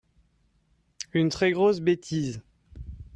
une 1.13 1.29
très 1.29 1.51
grosse 1.51 1.79
bétise. 1.79 2.41